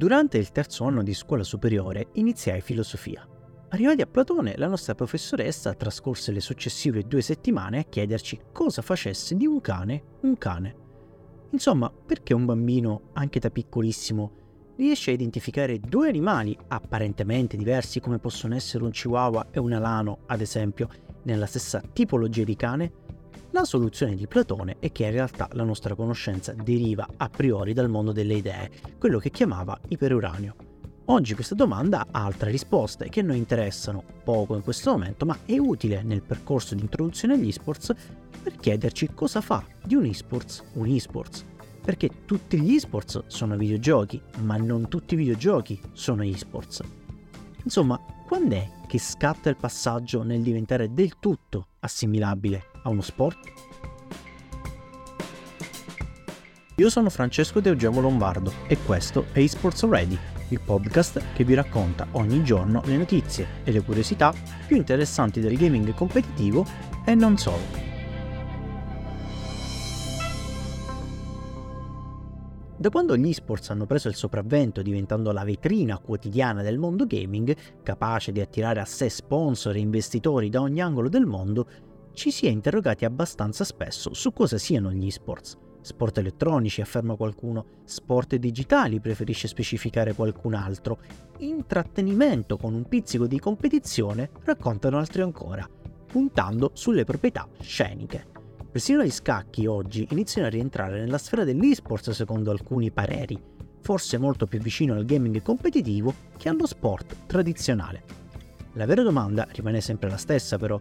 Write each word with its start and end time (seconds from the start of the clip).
Durante 0.00 0.38
il 0.38 0.50
terzo 0.50 0.84
anno 0.84 1.02
di 1.02 1.12
scuola 1.12 1.42
superiore 1.42 2.08
iniziai 2.12 2.62
filosofia. 2.62 3.28
Arrivati 3.68 4.00
a 4.00 4.06
Platone, 4.06 4.54
la 4.56 4.66
nostra 4.66 4.94
professoressa 4.94 5.74
trascorse 5.74 6.32
le 6.32 6.40
successive 6.40 7.02
due 7.02 7.20
settimane 7.20 7.80
a 7.80 7.82
chiederci 7.82 8.40
cosa 8.50 8.80
facesse 8.80 9.36
di 9.36 9.44
un 9.44 9.60
cane 9.60 10.04
un 10.22 10.38
cane. 10.38 10.76
Insomma, 11.50 11.90
perché 11.90 12.32
un 12.32 12.46
bambino, 12.46 13.10
anche 13.12 13.40
da 13.40 13.50
piccolissimo, 13.50 14.32
riesce 14.78 15.10
a 15.10 15.12
identificare 15.12 15.78
due 15.78 16.08
animali 16.08 16.56
apparentemente 16.68 17.58
diversi 17.58 18.00
come 18.00 18.18
possono 18.18 18.54
essere 18.54 18.84
un 18.84 18.92
chihuahua 18.92 19.48
e 19.50 19.58
un 19.58 19.72
alano, 19.74 20.20
ad 20.28 20.40
esempio, 20.40 20.88
nella 21.24 21.44
stessa 21.44 21.82
tipologia 21.92 22.44
di 22.44 22.56
cane? 22.56 22.92
La 23.52 23.64
soluzione 23.64 24.14
di 24.14 24.28
Platone 24.28 24.76
è 24.78 24.92
che 24.92 25.06
in 25.06 25.10
realtà 25.10 25.48
la 25.54 25.64
nostra 25.64 25.96
conoscenza 25.96 26.52
deriva 26.52 27.08
a 27.16 27.28
priori 27.28 27.72
dal 27.72 27.88
mondo 27.88 28.12
delle 28.12 28.34
idee, 28.34 28.70
quello 28.96 29.18
che 29.18 29.30
chiamava 29.30 29.76
iperuranio. 29.88 30.54
Oggi 31.06 31.34
questa 31.34 31.56
domanda 31.56 32.06
ha 32.12 32.24
altre 32.24 32.52
risposte 32.52 33.08
che 33.08 33.22
noi 33.22 33.38
interessano 33.38 34.04
poco 34.22 34.54
in 34.54 34.62
questo 34.62 34.92
momento, 34.92 35.26
ma 35.26 35.36
è 35.44 35.58
utile 35.58 36.04
nel 36.04 36.22
percorso 36.22 36.76
di 36.76 36.82
introduzione 36.82 37.34
agli 37.34 37.48
esports 37.48 37.92
per 38.40 38.54
chiederci 38.54 39.10
cosa 39.14 39.40
fa 39.40 39.64
di 39.84 39.96
un 39.96 40.04
esports 40.04 40.62
un 40.74 40.86
esports. 40.86 41.44
Perché 41.84 42.24
tutti 42.26 42.60
gli 42.60 42.76
esports 42.76 43.24
sono 43.26 43.56
videogiochi, 43.56 44.22
ma 44.42 44.58
non 44.58 44.86
tutti 44.86 45.14
i 45.14 45.16
videogiochi 45.16 45.80
sono 45.92 46.22
esports. 46.22 46.82
Insomma, 47.64 48.00
quando 48.28 48.54
è 48.54 48.70
che 48.86 49.00
scatta 49.00 49.50
il 49.50 49.56
passaggio 49.56 50.22
nel 50.22 50.40
diventare 50.40 50.94
del 50.94 51.18
tutto 51.18 51.66
assimilabile 51.80 52.69
a 52.82 52.88
uno 52.88 53.02
sport? 53.02 53.38
Io 56.76 56.88
sono 56.88 57.10
Francesco 57.10 57.60
De 57.60 57.68
Eugemo 57.68 58.00
Lombardo 58.00 58.52
e 58.66 58.78
questo 58.86 59.26
è 59.32 59.40
eSports 59.40 59.86
Ready, 59.86 60.18
il 60.48 60.60
podcast 60.60 61.22
che 61.34 61.44
vi 61.44 61.54
racconta 61.54 62.06
ogni 62.12 62.42
giorno 62.42 62.80
le 62.86 62.96
notizie 62.96 63.46
e 63.64 63.72
le 63.72 63.82
curiosità 63.82 64.32
più 64.66 64.76
interessanti 64.76 65.40
del 65.40 65.58
gaming 65.58 65.92
competitivo 65.94 66.64
e 67.04 67.14
non 67.14 67.36
solo. 67.36 67.88
Da 72.80 72.88
quando 72.88 73.14
gli 73.14 73.28
esports 73.28 73.68
hanno 73.68 73.84
preso 73.84 74.08
il 74.08 74.14
sopravvento 74.14 74.80
diventando 74.80 75.32
la 75.32 75.44
vetrina 75.44 75.98
quotidiana 75.98 76.62
del 76.62 76.78
mondo 76.78 77.04
gaming, 77.04 77.54
capace 77.82 78.32
di 78.32 78.40
attirare 78.40 78.80
a 78.80 78.86
sé 78.86 79.10
sponsor 79.10 79.76
e 79.76 79.80
investitori 79.80 80.48
da 80.48 80.62
ogni 80.62 80.80
angolo 80.80 81.10
del 81.10 81.26
mondo, 81.26 81.68
ci 82.20 82.30
si 82.30 82.46
è 82.46 82.50
interrogati 82.50 83.06
abbastanza 83.06 83.64
spesso 83.64 84.12
su 84.12 84.34
cosa 84.34 84.58
siano 84.58 84.92
gli 84.92 85.06
esports. 85.06 85.56
Sport 85.80 86.18
elettronici, 86.18 86.82
afferma 86.82 87.14
qualcuno, 87.14 87.64
sport 87.84 88.36
digitali, 88.36 89.00
preferisce 89.00 89.48
specificare 89.48 90.12
qualcun 90.12 90.52
altro, 90.52 90.98
intrattenimento 91.38 92.58
con 92.58 92.74
un 92.74 92.86
pizzico 92.86 93.26
di 93.26 93.38
competizione, 93.38 94.28
raccontano 94.44 94.98
altri 94.98 95.22
ancora, 95.22 95.66
puntando 96.08 96.72
sulle 96.74 97.04
proprietà 97.04 97.48
sceniche. 97.58 98.26
Persino 98.70 99.02
gli 99.02 99.10
scacchi 99.10 99.64
oggi 99.64 100.06
iniziano 100.10 100.46
a 100.46 100.50
rientrare 100.50 101.00
nella 101.00 101.16
sfera 101.16 101.44
dell'esports 101.44 102.10
secondo 102.10 102.50
alcuni 102.50 102.90
pareri, 102.90 103.42
forse 103.80 104.18
molto 104.18 104.46
più 104.46 104.58
vicino 104.58 104.92
al 104.92 105.06
gaming 105.06 105.40
competitivo 105.40 106.12
che 106.36 106.50
allo 106.50 106.66
sport 106.66 107.16
tradizionale. 107.24 108.02
La 108.74 108.84
vera 108.84 109.02
domanda 109.02 109.48
rimane 109.52 109.80
sempre 109.80 110.10
la 110.10 110.18
stessa 110.18 110.58
però, 110.58 110.78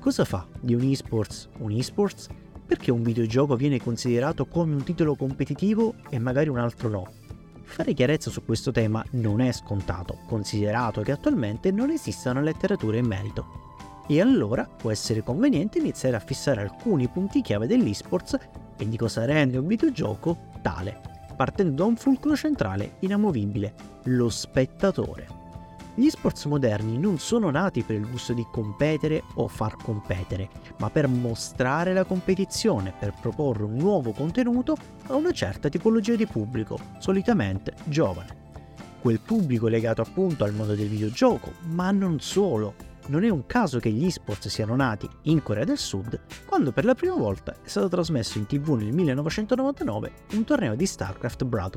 cosa 0.00 0.24
fa 0.24 0.46
di 0.58 0.74
un 0.74 0.82
esports 0.90 1.48
un 1.58 1.70
esports? 1.72 2.28
Perché 2.66 2.90
un 2.90 3.02
videogioco 3.02 3.54
viene 3.54 3.80
considerato 3.80 4.46
come 4.46 4.74
un 4.74 4.82
titolo 4.82 5.14
competitivo 5.14 5.94
e 6.08 6.18
magari 6.18 6.48
un 6.48 6.58
altro 6.58 6.88
no? 6.88 7.08
Fare 7.62 7.92
chiarezza 7.92 8.30
su 8.30 8.44
questo 8.44 8.72
tema 8.72 9.04
non 9.12 9.40
è 9.40 9.52
scontato, 9.52 10.18
considerato 10.26 11.02
che 11.02 11.12
attualmente 11.12 11.70
non 11.70 11.90
esiste 11.90 12.28
una 12.28 12.40
letteratura 12.40 12.96
in 12.96 13.06
merito 13.06 13.68
e 14.08 14.20
allora 14.20 14.64
può 14.64 14.90
essere 14.90 15.22
conveniente 15.22 15.78
iniziare 15.78 16.16
a 16.16 16.20
fissare 16.20 16.62
alcuni 16.62 17.06
punti 17.06 17.42
chiave 17.42 17.68
dell'esports 17.68 18.36
e 18.76 18.88
di 18.88 18.96
cosa 18.96 19.24
rende 19.24 19.58
un 19.58 19.66
videogioco 19.66 20.36
tale, 20.62 21.00
partendo 21.36 21.82
da 21.82 21.84
un 21.84 21.96
fulcro 21.96 22.34
centrale 22.34 22.96
inamovibile, 23.00 23.74
lo 24.04 24.28
spettatore. 24.28 25.39
Gli 26.00 26.06
esports 26.06 26.46
moderni 26.46 26.96
non 26.96 27.18
sono 27.18 27.50
nati 27.50 27.82
per 27.82 27.94
il 27.94 28.08
gusto 28.08 28.32
di 28.32 28.46
competere 28.50 29.22
o 29.34 29.48
far 29.48 29.76
competere, 29.76 30.48
ma 30.78 30.88
per 30.88 31.06
mostrare 31.08 31.92
la 31.92 32.04
competizione, 32.04 32.94
per 32.98 33.12
proporre 33.20 33.64
un 33.64 33.74
nuovo 33.74 34.12
contenuto 34.12 34.74
a 35.08 35.14
una 35.16 35.30
certa 35.32 35.68
tipologia 35.68 36.14
di 36.14 36.24
pubblico, 36.24 36.78
solitamente 37.00 37.74
giovane. 37.84 38.38
Quel 38.98 39.20
pubblico 39.20 39.68
legato 39.68 40.00
appunto 40.00 40.44
al 40.44 40.54
mondo 40.54 40.74
del 40.74 40.88
videogioco, 40.88 41.52
ma 41.64 41.90
non 41.90 42.18
solo, 42.18 42.76
non 43.08 43.22
è 43.22 43.28
un 43.28 43.44
caso 43.44 43.78
che 43.78 43.90
gli 43.90 44.06
esports 44.06 44.48
siano 44.48 44.76
nati 44.76 45.06
in 45.24 45.42
Corea 45.42 45.64
del 45.64 45.76
Sud 45.76 46.18
quando 46.46 46.72
per 46.72 46.86
la 46.86 46.94
prima 46.94 47.14
volta 47.14 47.56
è 47.62 47.68
stato 47.68 47.88
trasmesso 47.88 48.38
in 48.38 48.46
tv 48.46 48.70
nel 48.70 48.94
1999 48.94 50.12
un 50.32 50.44
torneo 50.44 50.74
di 50.74 50.86
StarCraft 50.86 51.44
Blood 51.44 51.76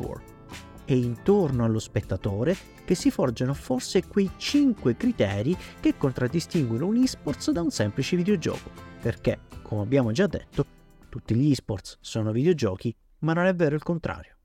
È 0.86 0.92
intorno 0.92 1.64
allo 1.64 1.80
spettatore 1.80 2.56
che 2.84 2.94
si 2.94 3.10
forgiano 3.10 3.54
forse 3.54 4.06
quei 4.06 4.30
5 4.36 4.98
criteri 4.98 5.56
che 5.80 5.96
contraddistinguono 5.96 6.88
un 6.88 7.02
esports 7.02 7.52
da 7.52 7.62
un 7.62 7.72
semplice 7.72 8.18
videogioco, 8.18 8.70
perché, 9.02 9.40
come 9.62 9.82
abbiamo 9.82 10.12
già 10.12 10.28
detto, 10.28 10.66
tutti 11.08 11.36
gli 11.36 11.52
esports 11.52 11.98
sono 12.02 12.32
videogiochi, 12.34 12.94
ma 13.20 13.32
non 13.32 13.46
è 13.46 13.56
vero 13.56 13.76
il 13.76 13.84
contrario. 13.84 14.36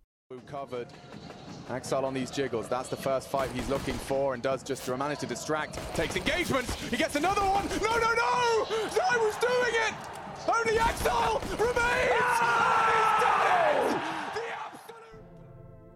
Axel 1.70 2.04
on 2.04 2.14
these 2.14 2.30
jiggles. 2.30 2.66
That's 2.66 2.88
the 2.88 2.96
first 2.96 3.28
fight 3.28 3.50
he's 3.52 3.68
looking 3.68 3.98
for 3.98 4.32
and 4.32 4.42
does 4.42 4.62
just 4.62 4.88
manage 4.88 5.18
to 5.18 5.26
distract. 5.26 5.78
Takes 5.94 6.16
engagements. 6.16 6.72
He 6.88 6.96
gets 6.96 7.14
another 7.16 7.42
one. 7.42 7.66
No, 7.82 7.98
no, 7.98 8.14
no! 8.14 8.64
Zai 8.88 9.18
was 9.18 9.36
doing 9.36 9.74
it! 9.86 9.94
Only 10.48 10.78
Axel 10.78 11.40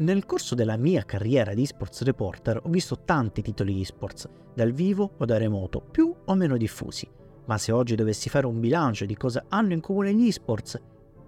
Nel 0.03 0.27
corso 0.27 0.57
della 0.57 0.77
mia 0.77 1.05
carriera 1.05 1.55
di 1.55 1.63
esports 1.63 2.03
reporter 2.03 2.61
ho 2.61 2.69
visto 2.69 3.05
tanti 3.05 3.41
titoli 3.41 3.81
esports, 3.81 4.29
dal 4.53 4.73
vivo 4.73 5.13
o 5.17 5.25
da 5.25 5.39
remoto, 5.39 5.81
più 5.81 6.13
o 6.25 6.35
meno 6.35 6.57
diffusi. 6.57 7.09
Ma 7.45 7.57
se 7.57 7.71
oggi 7.71 7.95
dovessi 7.95 8.29
fare 8.29 8.47
un 8.47 8.59
bilancio 8.59 9.05
di 9.05 9.17
cosa 9.17 9.45
hanno 9.49 9.75
in 9.75 9.81
comune 9.81 10.13
gli 10.13 10.27
esports 10.27 10.77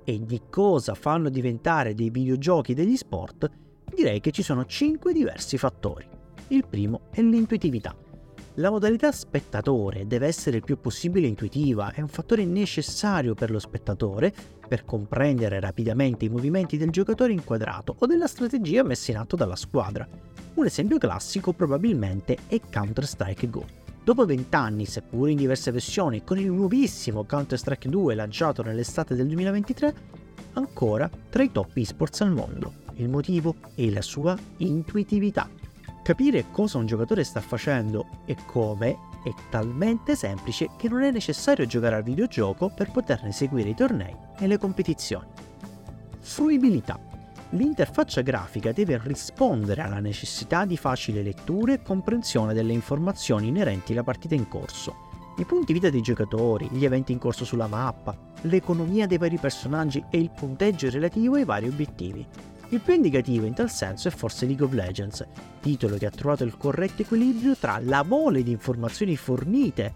e 0.02 0.18
di 0.24 0.42
cosa 0.50 0.94
fanno 0.94 1.28
diventare 1.28 1.94
dei 1.94 2.10
videogiochi 2.10 2.74
degli 2.74 2.96
sport, 2.96 3.48
direi 3.94 4.18
che 4.18 4.32
ci 4.32 4.42
sono 4.42 4.64
5 4.64 5.12
diversi 5.12 5.56
fattori. 5.56 6.08
Il 6.48 6.66
primo 6.66 7.02
è 7.12 7.22
l'intuitività. 7.22 7.94
La 8.58 8.70
modalità 8.70 9.10
spettatore 9.10 10.06
deve 10.06 10.28
essere 10.28 10.58
il 10.58 10.64
più 10.64 10.78
possibile 10.78 11.26
intuitiva, 11.26 11.92
è 11.92 12.00
un 12.00 12.06
fattore 12.06 12.44
necessario 12.44 13.34
per 13.34 13.50
lo 13.50 13.58
spettatore 13.58 14.32
per 14.68 14.84
comprendere 14.84 15.58
rapidamente 15.58 16.24
i 16.24 16.28
movimenti 16.28 16.76
del 16.76 16.90
giocatore 16.90 17.32
inquadrato 17.32 17.96
o 17.98 18.06
della 18.06 18.28
strategia 18.28 18.84
messa 18.84 19.10
in 19.10 19.16
atto 19.16 19.34
dalla 19.34 19.56
squadra. 19.56 20.06
Un 20.54 20.66
esempio 20.66 20.98
classico 20.98 21.52
probabilmente 21.52 22.38
è 22.46 22.60
Counter-Strike 22.60 23.50
Go. 23.50 23.64
Dopo 24.04 24.24
20 24.24 24.54
anni, 24.54 24.86
seppur 24.86 25.28
in 25.28 25.36
diverse 25.36 25.72
versioni, 25.72 26.22
con 26.22 26.38
il 26.38 26.52
nuovissimo 26.52 27.24
Counter-Strike 27.24 27.88
2 27.88 28.14
lanciato 28.14 28.62
nell'estate 28.62 29.16
del 29.16 29.26
2023, 29.26 29.94
ancora 30.52 31.10
tra 31.28 31.42
i 31.42 31.50
top 31.50 31.76
esports 31.76 32.20
al 32.20 32.30
mondo 32.30 32.82
il 32.96 33.08
motivo 33.08 33.56
è 33.74 33.88
la 33.90 34.02
sua 34.02 34.36
intuitività. 34.58 35.48
Capire 36.04 36.50
cosa 36.50 36.76
un 36.76 36.84
giocatore 36.84 37.24
sta 37.24 37.40
facendo 37.40 38.04
e 38.26 38.36
come 38.44 38.98
è 39.24 39.32
talmente 39.48 40.14
semplice 40.14 40.68
che 40.76 40.90
non 40.90 41.02
è 41.02 41.10
necessario 41.10 41.64
giocare 41.64 41.96
al 41.96 42.02
videogioco 42.02 42.68
per 42.68 42.90
poterne 42.90 43.32
seguire 43.32 43.70
i 43.70 43.74
tornei 43.74 44.14
e 44.38 44.46
le 44.46 44.58
competizioni. 44.58 45.28
Fruibilità. 46.20 47.00
L'interfaccia 47.52 48.20
grafica 48.20 48.70
deve 48.72 49.00
rispondere 49.02 49.80
alla 49.80 49.98
necessità 49.98 50.66
di 50.66 50.76
facile 50.76 51.22
lettura 51.22 51.72
e 51.72 51.80
comprensione 51.80 52.52
delle 52.52 52.74
informazioni 52.74 53.48
inerenti 53.48 53.92
alla 53.92 54.02
partita 54.02 54.34
in 54.34 54.46
corso. 54.46 54.94
I 55.38 55.46
punti 55.46 55.72
vita 55.72 55.88
dei 55.88 56.02
giocatori, 56.02 56.68
gli 56.70 56.84
eventi 56.84 57.12
in 57.12 57.18
corso 57.18 57.46
sulla 57.46 57.66
mappa, 57.66 58.14
l'economia 58.42 59.06
dei 59.06 59.16
vari 59.16 59.38
personaggi 59.38 60.04
e 60.10 60.18
il 60.18 60.30
punteggio 60.30 60.90
relativo 60.90 61.36
ai 61.36 61.44
vari 61.46 61.66
obiettivi. 61.66 62.52
Il 62.70 62.80
più 62.80 62.94
indicativo 62.94 63.46
in 63.46 63.54
tal 63.54 63.70
senso 63.70 64.08
è 64.08 64.10
forse 64.10 64.46
League 64.46 64.64
of 64.64 64.72
Legends, 64.72 65.26
titolo 65.60 65.96
che 65.96 66.06
ha 66.06 66.10
trovato 66.10 66.44
il 66.44 66.56
corretto 66.56 67.02
equilibrio 67.02 67.56
tra 67.56 67.78
la 67.82 68.02
mole 68.02 68.42
di 68.42 68.50
informazioni 68.50 69.16
fornite 69.16 69.94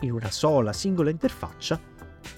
in 0.00 0.12
una 0.12 0.30
sola 0.30 0.72
singola 0.72 1.10
interfaccia 1.10 1.78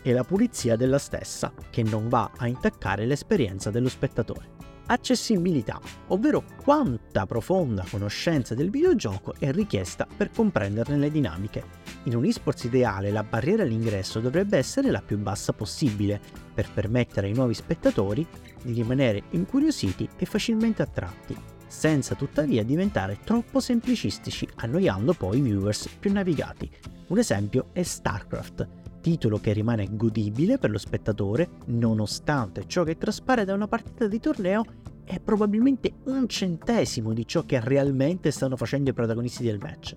e 0.03 0.13
la 0.13 0.25
pulizia 0.25 0.77
della 0.77 0.99
stessa, 0.99 1.53
che 1.71 1.83
non 1.83 2.09
va 2.09 2.31
a 2.37 2.49
intaccare 2.49 3.07
l'esperienza 3.07 3.71
dello 3.71 3.89
spettatore. 3.89 4.72
Accessibilità, 4.87 5.81
ovvero 6.09 6.45
quanta 6.63 7.25
profonda 7.25 7.85
conoscenza 7.89 8.55
del 8.55 8.71
videogioco 8.71 9.35
è 9.39 9.51
richiesta 9.53 10.07
per 10.17 10.31
comprenderne 10.31 10.97
le 10.97 11.11
dinamiche. 11.11 11.65
In 12.05 12.17
un 12.17 12.25
esports 12.25 12.65
ideale 12.65 13.11
la 13.11 13.23
barriera 13.23 13.63
all'ingresso 13.63 14.21
dovrebbe 14.21 14.59
essere 14.59 14.91
la 14.91 15.01
più 15.01 15.19
bassa 15.19 15.53
possibile 15.53 16.21
per 16.53 16.71
permettere 16.73 17.29
ai 17.29 17.33
nuovi 17.33 17.55
spettatori 17.55 18.27
di 18.63 18.73
rimanere 18.73 19.23
incuriositi 19.31 20.09
e 20.19 20.27
facilmente 20.27 20.83
attratti, 20.83 21.37
senza 21.67 22.15
tuttavia 22.15 22.65
diventare 22.65 23.19
troppo 23.25 23.61
semplicistici, 23.61 24.47
annoiando 24.57 25.15
poi 25.15 25.39
i 25.39 25.43
viewers 25.43 25.89
più 25.99 26.13
navigati. 26.13 26.71
Un 27.07 27.19
esempio 27.19 27.69
è 27.73 27.83
StarCraft, 27.83 28.82
titolo 29.03 29.39
che 29.39 29.53
rimane 29.53 29.89
godibile 29.91 30.57
per 30.57 30.71
lo 30.71 30.79
spettatore 30.79 31.51
nonostante 31.67 32.65
ciò 32.67 32.85
che 32.85 32.97
traspare 32.97 33.45
da 33.45 33.53
una 33.53 33.69
partita 33.69 34.07
di 34.07 34.19
torneo 34.19 34.65
è 35.05 35.21
probabilmente 35.21 35.93
un 36.05 36.27
centesimo 36.27 37.13
di 37.13 37.27
ciò 37.27 37.45
che 37.45 37.61
realmente 37.61 38.31
stanno 38.31 38.57
facendo 38.57 38.89
i 38.89 38.95
protagonisti 38.95 39.43
del 39.43 39.59
match. 39.61 39.95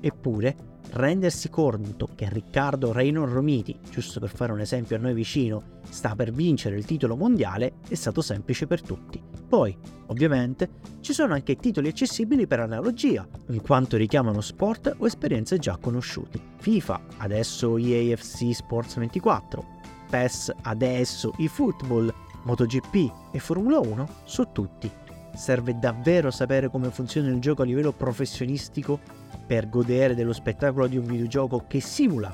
Eppure, 0.00 0.56
rendersi 0.92 1.48
conto 1.48 2.08
che 2.14 2.28
Riccardo 2.28 2.92
Reynor 2.92 3.28
Romiti, 3.30 3.78
giusto 3.90 4.18
per 4.20 4.30
fare 4.30 4.52
un 4.52 4.60
esempio 4.60 4.96
a 4.96 4.98
noi 4.98 5.14
vicino, 5.14 5.62
sta 5.88 6.14
per 6.14 6.32
vincere 6.32 6.76
il 6.76 6.84
titolo 6.84 7.16
mondiale 7.16 7.74
è 7.88 7.94
stato 7.94 8.20
semplice 8.20 8.66
per 8.66 8.82
tutti. 8.82 9.29
Poi, 9.50 9.76
ovviamente, 10.06 10.68
ci 11.00 11.12
sono 11.12 11.34
anche 11.34 11.56
titoli 11.56 11.88
accessibili 11.88 12.46
per 12.46 12.60
analogia, 12.60 13.26
in 13.48 13.60
quanto 13.62 13.96
richiamano 13.96 14.40
sport 14.40 14.94
o 14.96 15.06
esperienze 15.06 15.58
già 15.58 15.76
conosciute. 15.76 16.38
FIFA, 16.58 17.00
adesso 17.16 17.76
EAFC 17.76 18.54
Sports 18.54 18.96
24, 18.98 19.64
PES, 20.08 20.54
adesso 20.62 21.34
eFootball, 21.36 22.14
MotoGP 22.44 23.12
e 23.32 23.40
Formula 23.40 23.80
1 23.80 24.08
su 24.22 24.46
tutti. 24.52 24.88
Serve 25.34 25.76
davvero 25.80 26.30
sapere 26.30 26.70
come 26.70 26.90
funziona 26.90 27.28
il 27.28 27.40
gioco 27.40 27.62
a 27.62 27.64
livello 27.64 27.90
professionistico 27.90 29.00
per 29.44 29.68
godere 29.68 30.14
dello 30.14 30.32
spettacolo 30.32 30.86
di 30.86 30.96
un 30.96 31.06
videogioco 31.06 31.64
che 31.66 31.80
simula 31.80 32.32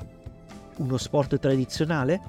uno 0.75 0.97
sport 0.97 1.39
tradizionale? 1.39 2.21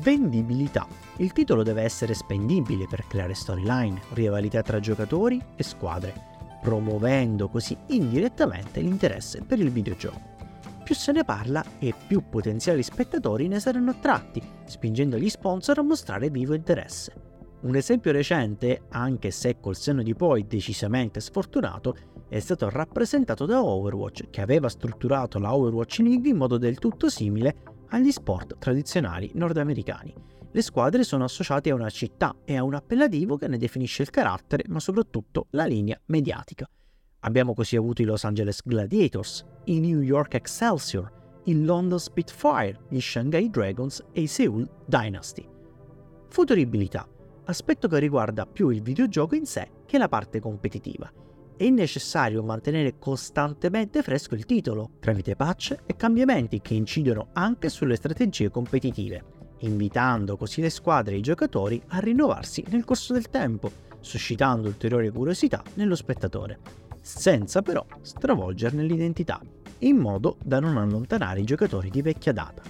Vendibilità. 0.00 0.86
Il 1.18 1.32
titolo 1.32 1.62
deve 1.62 1.82
essere 1.82 2.14
spendibile 2.14 2.86
per 2.88 3.06
creare 3.06 3.34
storyline, 3.34 4.00
rivalità 4.14 4.62
tra 4.62 4.80
giocatori 4.80 5.40
e 5.54 5.62
squadre, 5.62 6.14
promuovendo 6.62 7.48
così 7.48 7.76
indirettamente 7.88 8.80
l'interesse 8.80 9.42
per 9.42 9.60
il 9.60 9.70
videogioco. 9.70 10.30
Più 10.82 10.94
se 10.94 11.12
ne 11.12 11.24
parla 11.24 11.64
e 11.78 11.94
più 12.06 12.28
potenziali 12.28 12.82
spettatori 12.82 13.46
ne 13.46 13.60
saranno 13.60 13.90
attratti, 13.90 14.42
spingendo 14.64 15.16
gli 15.18 15.28
sponsor 15.28 15.78
a 15.78 15.82
mostrare 15.82 16.30
vivo 16.30 16.54
interesse. 16.54 17.12
Un 17.62 17.76
esempio 17.76 18.10
recente, 18.10 18.82
anche 18.88 19.30
se 19.30 19.60
col 19.60 19.76
senno 19.76 20.02
di 20.02 20.14
poi 20.14 20.46
decisamente 20.48 21.20
sfortunato, 21.20 21.94
è 22.28 22.40
stato 22.40 22.68
rappresentato 22.68 23.46
da 23.46 23.62
Overwatch, 23.62 24.30
che 24.30 24.40
aveva 24.40 24.68
strutturato 24.68 25.38
la 25.38 25.54
Overwatch 25.54 25.98
League 25.98 26.28
in 26.28 26.36
modo 26.36 26.58
del 26.58 26.78
tutto 26.78 27.08
simile 27.08 27.54
agli 27.92 28.10
sport 28.10 28.58
tradizionali 28.58 29.30
nordamericani. 29.34 30.14
Le 30.50 30.62
squadre 30.62 31.02
sono 31.02 31.24
associate 31.24 31.70
a 31.70 31.74
una 31.74 31.90
città 31.90 32.34
e 32.44 32.56
a 32.56 32.62
un 32.62 32.74
appellativo 32.74 33.36
che 33.36 33.48
ne 33.48 33.58
definisce 33.58 34.02
il 34.02 34.10
carattere, 34.10 34.64
ma 34.68 34.80
soprattutto 34.80 35.46
la 35.50 35.64
linea 35.64 35.98
mediatica. 36.06 36.68
Abbiamo 37.20 37.54
così 37.54 37.76
avuto 37.76 38.02
i 38.02 38.04
Los 38.04 38.24
Angeles 38.24 38.60
Gladiators, 38.64 39.44
i 39.64 39.80
New 39.80 40.00
York 40.00 40.34
Excelsior, 40.34 41.40
il 41.44 41.64
London 41.64 41.98
Spitfire, 41.98 42.78
gli 42.88 43.00
Shanghai 43.00 43.48
Dragons 43.48 44.04
e 44.12 44.22
i 44.22 44.26
Seoul 44.26 44.68
Dynasty. 44.86 45.46
Futuribilità 46.28 47.06
aspetto 47.44 47.88
che 47.88 47.98
riguarda 47.98 48.46
più 48.46 48.68
il 48.70 48.82
videogioco 48.82 49.34
in 49.34 49.46
sé 49.46 49.68
che 49.86 49.98
la 49.98 50.08
parte 50.08 50.40
competitiva. 50.40 51.10
È 51.56 51.68
necessario 51.68 52.42
mantenere 52.42 52.98
costantemente 52.98 54.02
fresco 54.02 54.34
il 54.34 54.46
titolo, 54.46 54.92
tramite 54.98 55.36
patch 55.36 55.76
e 55.86 55.94
cambiamenti 55.94 56.60
che 56.60 56.74
incidono 56.74 57.28
anche 57.34 57.68
sulle 57.68 57.94
strategie 57.96 58.50
competitive, 58.50 59.24
invitando 59.58 60.36
così 60.36 60.60
le 60.60 60.70
squadre 60.70 61.14
e 61.14 61.18
i 61.18 61.22
giocatori 61.22 61.80
a 61.88 61.98
rinnovarsi 61.98 62.64
nel 62.70 62.84
corso 62.84 63.12
del 63.12 63.28
tempo, 63.28 63.70
suscitando 64.00 64.66
ulteriore 64.66 65.10
curiosità 65.10 65.62
nello 65.74 65.94
spettatore, 65.94 66.58
senza 67.00 67.62
però 67.62 67.84
stravolgerne 68.00 68.82
l'identità, 68.82 69.40
in 69.80 69.98
modo 69.98 70.38
da 70.42 70.58
non 70.58 70.78
allontanare 70.78 71.40
i 71.40 71.44
giocatori 71.44 71.90
di 71.90 72.02
vecchia 72.02 72.32
data. 72.32 72.62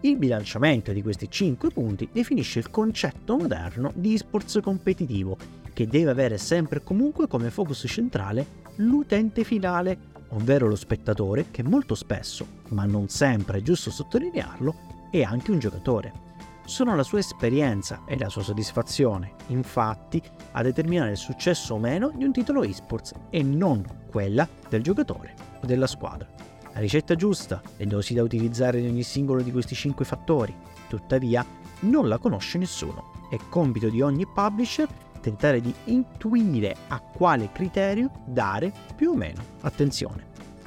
Il 0.00 0.18
bilanciamento 0.18 0.92
di 0.92 1.00
questi 1.00 1.30
5 1.30 1.70
punti 1.70 2.08
definisce 2.12 2.58
il 2.58 2.70
concetto 2.70 3.36
moderno 3.36 3.92
di 3.94 4.12
esports 4.12 4.58
competitivo, 4.62 5.64
che 5.76 5.86
deve 5.86 6.10
avere 6.10 6.38
sempre 6.38 6.78
e 6.78 6.82
comunque 6.82 7.28
come 7.28 7.50
focus 7.50 7.84
centrale 7.86 8.64
l'utente 8.76 9.44
finale, 9.44 9.98
ovvero 10.28 10.68
lo 10.68 10.74
spettatore 10.74 11.50
che 11.50 11.62
molto 11.62 11.94
spesso, 11.94 12.46
ma 12.68 12.86
non 12.86 13.10
sempre 13.10 13.58
è 13.58 13.62
giusto 13.62 13.90
sottolinearlo, 13.90 14.74
è 15.10 15.20
anche 15.20 15.50
un 15.50 15.58
giocatore. 15.58 16.24
Sono 16.64 16.96
la 16.96 17.02
sua 17.02 17.18
esperienza 17.18 18.04
e 18.06 18.16
la 18.16 18.30
sua 18.30 18.42
soddisfazione, 18.42 19.34
infatti, 19.48 20.22
a 20.52 20.62
determinare 20.62 21.10
il 21.10 21.18
successo 21.18 21.74
o 21.74 21.78
meno 21.78 22.10
di 22.16 22.24
un 22.24 22.32
titolo 22.32 22.62
esports 22.62 23.12
e 23.28 23.42
non 23.42 23.84
quella 24.10 24.48
del 24.70 24.82
giocatore 24.82 25.34
o 25.60 25.66
della 25.66 25.86
squadra. 25.86 26.26
La 26.72 26.80
ricetta 26.80 27.16
giusta, 27.16 27.60
le 27.76 27.86
dosi 27.86 28.14
da 28.14 28.22
utilizzare 28.22 28.80
di 28.80 28.88
ogni 28.88 29.02
singolo 29.02 29.42
di 29.42 29.52
questi 29.52 29.74
5 29.74 30.06
fattori, 30.06 30.56
tuttavia, 30.88 31.44
non 31.80 32.08
la 32.08 32.16
conosce 32.16 32.56
nessuno. 32.56 33.12
È 33.28 33.36
compito 33.50 33.90
di 33.90 34.00
ogni 34.00 34.26
publisher 34.26 34.88
tentare 35.26 35.60
di 35.60 35.74
intuire 35.86 36.76
a 36.86 37.00
quale 37.00 37.50
criterio 37.50 38.12
dare 38.26 38.72
più 38.94 39.10
o 39.10 39.16
meno 39.16 39.42
attenzione, 39.62 40.26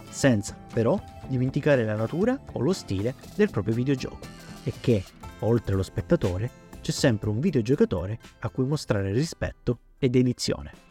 senza 0.10 0.58
però 0.74 1.02
dimenticare 1.28 1.86
la 1.86 1.96
natura 1.96 2.38
o 2.52 2.60
lo 2.60 2.74
stile 2.74 3.16
del 3.36 3.50
proprio 3.50 3.74
videogioco 3.74 4.28
e 4.66 4.74
che, 4.82 5.02
oltre 5.40 5.76
allo 5.76 5.84
spettatore, 5.84 6.50
c'è 6.82 6.92
sempre 6.92 7.30
un 7.30 7.40
videogiocatore 7.40 8.20
a 8.40 8.50
cui 8.50 8.66
mostrare 8.66 9.14
rispetto 9.14 9.80
e 9.98 10.10
dedizione. 10.10 10.89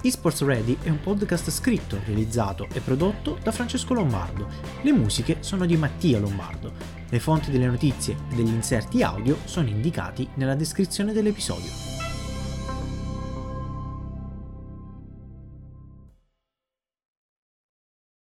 eSports 0.00 0.42
Ready 0.42 0.78
è 0.80 0.90
un 0.90 1.00
podcast 1.00 1.50
scritto, 1.50 1.98
realizzato 2.04 2.68
e 2.72 2.80
prodotto 2.80 3.36
da 3.42 3.50
Francesco 3.50 3.94
Lombardo. 3.94 4.48
Le 4.82 4.92
musiche 4.92 5.38
sono 5.40 5.66
di 5.66 5.76
Mattia 5.76 6.20
Lombardo. 6.20 6.72
Le 7.08 7.18
fonti 7.18 7.50
delle 7.50 7.66
notizie 7.66 8.16
e 8.30 8.36
degli 8.36 8.52
inserti 8.52 9.02
audio 9.02 9.38
sono 9.44 9.68
indicati 9.68 10.28
nella 10.34 10.54
descrizione 10.54 11.12
dell'episodio. 11.12 11.87